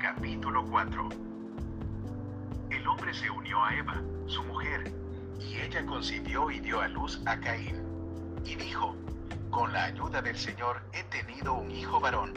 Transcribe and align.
Capítulo 0.00 0.66
4 0.68 1.08
El 2.70 2.88
hombre 2.88 3.14
se 3.14 3.30
unió 3.30 3.64
a 3.64 3.72
Eva, 3.72 4.02
su 4.26 4.42
mujer, 4.42 4.92
y 5.38 5.58
ella 5.58 5.86
concibió 5.86 6.50
y 6.50 6.58
dio 6.58 6.80
a 6.80 6.88
luz 6.88 7.22
a 7.24 7.38
Caín. 7.38 7.80
Y 8.44 8.56
dijo, 8.56 8.96
con 9.50 9.72
la 9.72 9.84
ayuda 9.84 10.22
del 10.22 10.36
Señor 10.36 10.82
he 10.92 11.04
tenido 11.04 11.54
un 11.54 11.70
hijo 11.70 12.00
varón. 12.00 12.34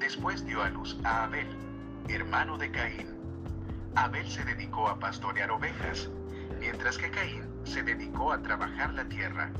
Después 0.00 0.44
dio 0.44 0.64
a 0.64 0.70
luz 0.70 0.98
a 1.04 1.22
Abel, 1.22 1.46
hermano 2.08 2.58
de 2.58 2.72
Caín. 2.72 3.14
Abel 3.94 4.28
se 4.28 4.44
dedicó 4.44 4.88
a 4.88 4.98
pastorear 4.98 5.52
ovejas, 5.52 6.10
mientras 6.58 6.98
que 6.98 7.08
Caín 7.08 7.44
se 7.62 7.84
dedicó 7.84 8.32
a 8.32 8.42
trabajar 8.42 8.92
la 8.94 9.04
tierra. 9.04 9.52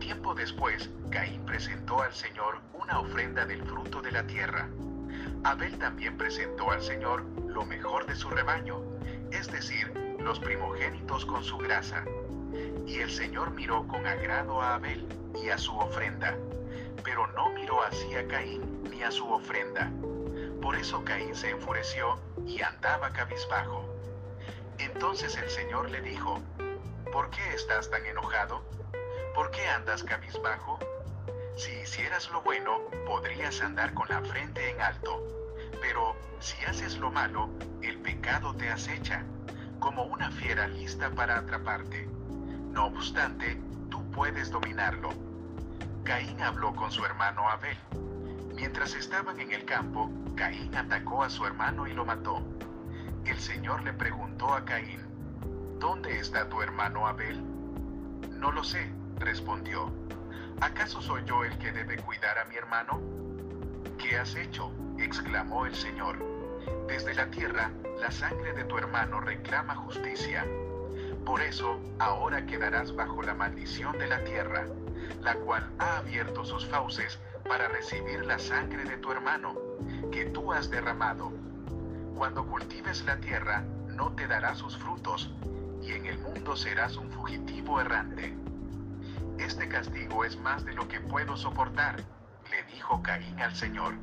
Tiempo 0.00 0.34
después, 0.34 0.90
Caín 1.10 1.46
presentó 1.46 2.02
al 2.02 2.12
Señor 2.12 2.60
una 2.74 3.00
ofrenda 3.00 3.46
del 3.46 3.62
fruto 3.62 4.02
de 4.02 4.12
la 4.12 4.26
tierra. 4.26 4.68
Abel 5.44 5.78
también 5.78 6.16
presentó 6.16 6.70
al 6.70 6.82
Señor 6.82 7.24
lo 7.46 7.64
mejor 7.64 8.06
de 8.06 8.16
su 8.16 8.28
rebaño, 8.30 8.82
es 9.30 9.50
decir, 9.50 9.92
los 10.18 10.38
primogénitos 10.40 11.24
con 11.24 11.44
su 11.44 11.58
grasa. 11.58 12.04
Y 12.86 12.98
el 12.98 13.10
Señor 13.10 13.50
miró 13.50 13.86
con 13.86 14.06
agrado 14.06 14.60
a 14.60 14.74
Abel 14.74 15.06
y 15.42 15.48
a 15.50 15.58
su 15.58 15.76
ofrenda, 15.76 16.36
pero 17.04 17.26
no 17.28 17.50
miró 17.50 17.82
así 17.82 18.14
a 18.14 18.26
Caín 18.26 18.82
ni 18.90 19.02
a 19.02 19.10
su 19.10 19.28
ofrenda. 19.30 19.90
Por 20.60 20.76
eso 20.76 21.04
Caín 21.04 21.34
se 21.34 21.50
enfureció 21.50 22.18
y 22.46 22.60
andaba 22.62 23.10
cabizbajo. 23.10 23.88
Entonces 24.78 25.36
el 25.36 25.50
Señor 25.50 25.90
le 25.90 26.00
dijo, 26.00 26.40
¿por 27.12 27.30
qué 27.30 27.54
estás 27.54 27.90
tan 27.90 28.04
enojado? 28.06 28.62
¿Por 29.34 29.50
qué 29.50 29.66
andas 29.68 30.02
cabizbajo? 30.02 30.78
Si 31.58 31.72
hicieras 31.72 32.30
lo 32.30 32.40
bueno, 32.42 32.78
podrías 33.04 33.60
andar 33.62 33.92
con 33.92 34.08
la 34.08 34.22
frente 34.22 34.70
en 34.70 34.80
alto, 34.80 35.20
pero 35.80 36.14
si 36.38 36.64
haces 36.64 36.96
lo 36.98 37.10
malo, 37.10 37.50
el 37.82 37.98
pecado 37.98 38.54
te 38.54 38.70
acecha, 38.70 39.24
como 39.80 40.04
una 40.04 40.30
fiera 40.30 40.68
lista 40.68 41.10
para 41.10 41.38
atraparte. 41.38 42.08
No 42.70 42.86
obstante, 42.86 43.60
tú 43.90 44.08
puedes 44.12 44.52
dominarlo. 44.52 45.10
Caín 46.04 46.40
habló 46.42 46.76
con 46.76 46.92
su 46.92 47.04
hermano 47.04 47.48
Abel. 47.48 47.76
Mientras 48.54 48.94
estaban 48.94 49.40
en 49.40 49.50
el 49.50 49.64
campo, 49.64 50.12
Caín 50.36 50.76
atacó 50.76 51.24
a 51.24 51.28
su 51.28 51.44
hermano 51.44 51.88
y 51.88 51.92
lo 51.92 52.04
mató. 52.04 52.40
El 53.24 53.40
Señor 53.40 53.82
le 53.82 53.92
preguntó 53.94 54.54
a 54.54 54.64
Caín, 54.64 55.00
¿Dónde 55.80 56.20
está 56.20 56.48
tu 56.48 56.62
hermano 56.62 57.08
Abel? 57.08 57.42
No 58.30 58.52
lo 58.52 58.62
sé, 58.62 58.92
respondió. 59.18 59.92
¿Acaso 60.60 61.00
soy 61.00 61.22
yo 61.24 61.44
el 61.44 61.56
que 61.58 61.72
debe 61.72 61.96
cuidar 61.98 62.38
a 62.38 62.44
mi 62.46 62.56
hermano? 62.56 63.00
¿Qué 63.98 64.16
has 64.16 64.34
hecho? 64.34 64.72
exclamó 64.98 65.66
el 65.66 65.74
Señor. 65.74 66.18
Desde 66.88 67.14
la 67.14 67.30
tierra, 67.30 67.70
la 68.00 68.10
sangre 68.10 68.52
de 68.52 68.64
tu 68.64 68.78
hermano 68.78 69.20
reclama 69.20 69.74
justicia. 69.76 70.44
Por 71.24 71.40
eso, 71.40 71.78
ahora 71.98 72.46
quedarás 72.46 72.94
bajo 72.94 73.22
la 73.22 73.34
maldición 73.34 73.98
de 73.98 74.08
la 74.08 74.24
tierra, 74.24 74.66
la 75.20 75.34
cual 75.36 75.70
ha 75.78 75.98
abierto 75.98 76.44
sus 76.44 76.66
fauces 76.66 77.18
para 77.48 77.68
recibir 77.68 78.24
la 78.24 78.38
sangre 78.38 78.84
de 78.84 78.96
tu 78.98 79.12
hermano, 79.12 79.54
que 80.10 80.26
tú 80.26 80.52
has 80.52 80.70
derramado. 80.70 81.32
Cuando 82.16 82.46
cultives 82.46 83.04
la 83.04 83.18
tierra, 83.18 83.64
no 83.88 84.12
te 84.14 84.26
dará 84.26 84.54
sus 84.54 84.76
frutos, 84.76 85.30
y 85.82 85.92
en 85.92 86.06
el 86.06 86.18
mundo 86.18 86.56
serás 86.56 86.96
un 86.96 87.10
fugitivo 87.10 87.80
errante. 87.80 88.34
Este 89.38 89.68
castigo 89.68 90.24
es 90.24 90.36
más 90.36 90.64
de 90.64 90.74
lo 90.74 90.88
que 90.88 91.00
puedo 91.00 91.36
soportar, 91.36 92.02
le 92.50 92.64
dijo 92.74 93.00
Caín 93.02 93.40
al 93.40 93.54
Señor. 93.54 93.94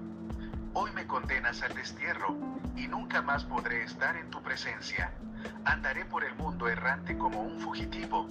Hoy 0.73 0.91
me 0.91 1.05
condenas 1.05 1.61
al 1.61 1.75
destierro, 1.75 2.35
y 2.75 2.87
nunca 2.87 3.21
más 3.21 3.43
podré 3.43 3.83
estar 3.83 4.15
en 4.15 4.29
tu 4.29 4.41
presencia. 4.41 5.13
Andaré 5.65 6.05
por 6.05 6.23
el 6.23 6.33
mundo 6.35 6.69
errante 6.69 7.17
como 7.17 7.41
un 7.41 7.59
fugitivo, 7.59 8.27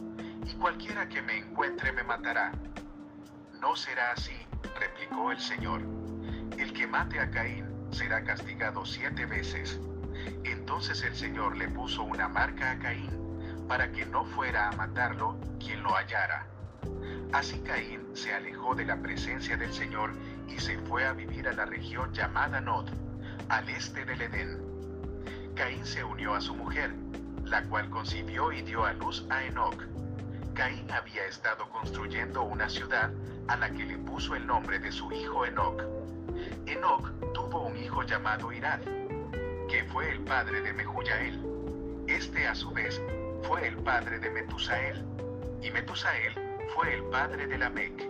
y 0.47 0.55
cualquiera 0.55 1.06
que 1.09 1.21
me 1.21 1.37
encuentre 1.37 1.93
me 1.93 2.03
matará. 2.03 2.53
No 3.61 3.77
será 3.77 4.12
así, 4.12 4.37
replicó 4.81 5.31
el 5.31 5.41
Señor. 5.41 5.83
El 6.57 6.73
que 6.73 6.87
mate 6.87 7.21
a 7.21 7.31
Caín 7.31 7.67
será 7.91 8.25
castigado 8.25 8.87
siete 8.87 9.27
veces. 9.27 9.78
Entonces 10.45 11.03
el 11.03 11.15
Señor 11.15 11.57
le 11.59 11.69
puso 11.69 12.03
una 12.03 12.28
marca 12.28 12.71
a 12.71 12.78
Caín, 12.78 13.67
para 13.69 13.93
que 13.93 14.07
no 14.07 14.25
fuera 14.25 14.69
a 14.69 14.73
matarlo 14.73 15.39
quien 15.59 15.83
lo 15.83 15.95
hallara. 15.95 16.53
Así 17.34 17.59
Caín 17.61 18.00
se 18.15 18.33
alejó 18.33 18.77
de 18.77 18.84
la 18.84 18.97
presencia 18.97 19.56
del 19.56 19.72
Señor 19.72 20.12
y 20.49 20.61
se 20.61 20.78
fue 20.78 21.05
a 21.05 21.12
vivir 21.12 21.49
a 21.49 21.53
la 21.53 21.65
región 21.65 22.12
llamada 22.12 22.61
Nod, 22.61 22.87
al 23.49 23.69
este 23.69 24.05
del 24.05 24.22
Edén. 24.22 24.59
Caín 25.56 25.84
se 25.84 26.05
unió 26.05 26.34
a 26.34 26.41
su 26.41 26.55
mujer, 26.55 26.95
la 27.45 27.65
cual 27.65 27.91
concibió 27.91 28.53
y 28.53 28.62
dio 28.62 28.84
a 28.84 28.93
luz 28.93 29.27
a 29.31 29.43
Enoch. 29.45 29.83
Caín 30.55 30.89
había 30.93 31.27
estado 31.27 31.69
construyendo 31.71 32.45
una 32.45 32.69
ciudad 32.69 33.11
a 33.49 33.56
la 33.56 33.69
que 33.69 33.84
le 33.84 33.99
puso 33.99 34.37
el 34.37 34.47
nombre 34.47 34.78
de 34.78 34.93
su 34.93 35.11
hijo 35.11 35.45
Enoch. 35.45 35.83
Enoch 36.66 37.11
tuvo 37.33 37.66
un 37.66 37.77
hijo 37.77 38.05
llamado 38.05 38.53
Irad, 38.53 38.81
que 39.69 39.84
fue 39.93 40.11
el 40.12 40.21
padre 40.21 40.61
de 40.61 40.72
Mehujael. 40.72 41.41
Este 42.06 42.47
a 42.47 42.55
su 42.55 42.71
vez 42.71 43.03
fue 43.43 43.66
el 43.66 43.77
padre 43.78 44.21
de 44.21 44.31
Metusael, 44.31 45.05
y 45.61 45.71
Metusael 45.71 46.44
fue 46.75 46.95
el 46.95 47.03
padre 47.05 47.47
de 47.47 47.59
Lamec. 47.59 48.09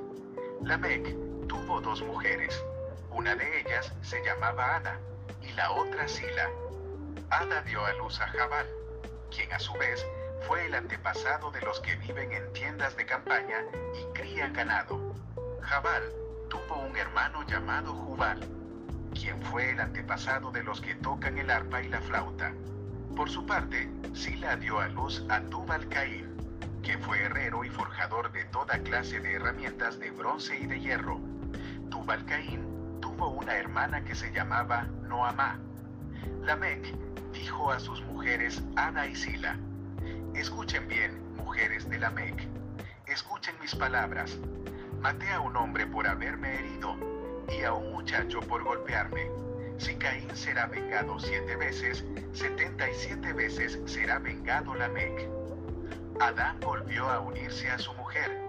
Lamec 0.63 1.17
tuvo 1.49 1.81
dos 1.81 2.03
mujeres, 2.03 2.63
una 3.11 3.35
de 3.35 3.61
ellas 3.61 3.93
se 4.03 4.23
llamaba 4.25 4.77
Ada 4.77 4.99
y 5.43 5.53
la 5.53 5.71
otra 5.71 6.07
Sila. 6.09 6.51
Ada 7.31 7.63
dio 7.63 7.85
a 7.85 7.93
luz 7.95 8.21
a 8.21 8.29
Jabal, 8.29 8.67
quien 9.31 9.53
a 9.53 9.59
su 9.59 9.73
vez 9.75 10.05
fue 10.47 10.67
el 10.67 10.75
antepasado 10.75 11.51
de 11.51 11.61
los 11.63 11.81
que 11.81 11.97
viven 11.97 12.33
en 12.33 12.53
tiendas 12.53 12.97
de 12.97 13.07
campaña 13.07 13.65
y 13.95 14.13
crían 14.15 14.53
ganado. 14.53 15.15
Jabal 15.61 16.03
tuvo 16.49 16.81
un 16.81 16.97
hermano 16.97 17.43
llamado 17.47 17.93
Jubal, 17.93 18.41
quien 19.15 19.41
fue 19.43 19.71
el 19.71 19.81
antepasado 19.81 20.51
de 20.51 20.63
los 20.63 20.81
que 20.81 20.95
tocan 20.97 21.39
el 21.39 21.51
arpa 21.51 21.83
y 21.83 21.89
la 21.89 22.01
flauta. 22.01 22.53
Por 23.17 23.31
su 23.31 23.47
parte, 23.47 23.89
Sila 24.13 24.57
dio 24.57 24.81
a 24.81 24.89
luz 24.89 25.25
a 25.29 25.41
Tubal 25.41 25.89
Caín, 25.89 26.35
que 26.85 26.99
fue 26.99 27.19
herrero 27.23 27.65
y 27.65 27.71
forjador 27.71 28.31
de 28.31 28.45
toda 28.45 28.79
clase 28.81 29.19
de 29.19 29.33
herramientas 29.33 29.99
de 29.99 30.11
bronce 30.11 30.59
y 30.59 30.67
de 30.67 30.79
hierro. 30.79 31.19
Tubal 31.91 32.27
Caín 32.27 33.01
tuvo 33.01 33.29
una 33.31 33.57
hermana 33.57 34.05
que 34.05 34.15
se 34.15 34.31
llamaba 34.33 34.87
Noamá. 35.09 35.59
Lamec 36.43 36.95
dijo 37.33 37.73
a 37.73 37.81
sus 37.81 38.03
mujeres 38.03 38.63
Ada 38.77 39.07
y 39.07 39.17
Sila, 39.17 39.57
Escuchen 40.35 40.87
bien, 40.87 41.35
mujeres 41.37 41.89
de 41.89 41.99
Lamec, 41.99 42.47
escuchen 43.07 43.55
mis 43.63 43.75
palabras. 43.75 44.37
Maté 45.01 45.31
a 45.33 45.41
un 45.41 45.57
hombre 45.57 45.87
por 45.87 46.07
haberme 46.07 46.55
herido 46.55 46.97
y 47.49 47.63
a 47.63 47.73
un 47.73 47.93
muchacho 47.93 48.41
por 48.41 48.63
golpearme. 48.63 49.31
Si 49.79 49.95
Caín 49.95 50.29
será 50.37 50.67
vengado 50.67 51.19
siete 51.19 51.57
veces, 51.57 52.05
setenta 52.33 52.91
y 52.91 52.95
siete 52.95 53.33
veces 53.33 53.81
será 53.87 54.19
vengado 54.19 54.75
Lamec. 54.75 55.44
Adán 56.21 56.61
volvió 56.61 57.09
a 57.11 57.21
unirse 57.21 57.71
a 57.71 57.79
su 57.79 57.93
mujer, 57.95 58.41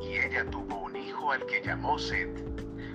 y 0.00 0.18
ella 0.18 0.48
tuvo 0.50 0.84
un 0.84 0.96
hijo 0.96 1.32
al 1.32 1.44
que 1.46 1.62
llamó 1.62 1.98
Set, 1.98 2.28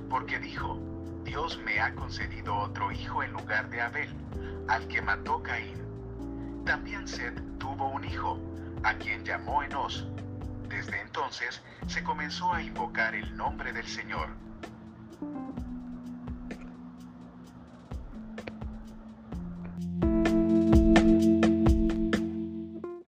porque 0.09 0.39
dijo, 0.39 0.79
Dios 1.23 1.59
me 1.65 1.79
ha 1.79 1.93
concedido 1.93 2.55
otro 2.55 2.91
hijo 2.91 3.21
en 3.21 3.33
lugar 3.33 3.69
de 3.69 3.81
Abel, 3.81 4.09
al 4.67 4.87
que 4.87 5.01
mató 5.01 5.43
Caín. 5.43 5.83
También 6.65 7.07
Set 7.07 7.41
tuvo 7.59 7.89
un 7.89 8.05
hijo, 8.05 8.39
a 8.83 8.93
quien 8.95 9.25
llamó 9.25 9.61
Enos. 9.61 10.07
Desde 10.69 11.01
entonces 11.01 11.61
se 11.87 12.03
comenzó 12.03 12.53
a 12.53 12.61
invocar 12.61 13.15
el 13.15 13.35
nombre 13.35 13.73
del 13.73 13.87
Señor. 13.87 14.29